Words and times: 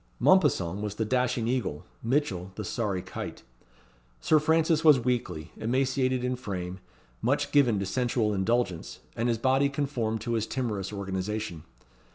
Mompesson 0.19 0.81
was 0.81 0.95
the 0.95 1.05
dashing 1.05 1.47
eagle; 1.47 1.85
Mitchell 2.01 2.51
the 2.55 2.65
sorry 2.65 3.03
kite. 3.03 3.43
Sir 4.19 4.39
Francis 4.39 4.83
was 4.83 4.99
weakly, 4.99 5.51
emaciated 5.57 6.23
in 6.23 6.35
frame; 6.35 6.79
much 7.21 7.51
given 7.51 7.77
to 7.77 7.85
sensual 7.85 8.33
indulgence; 8.33 9.01
and 9.15 9.29
his 9.29 9.37
body 9.37 9.69
conformed 9.69 10.19
to 10.21 10.33
his 10.33 10.47
timorous 10.47 10.91
organization. 10.91 11.65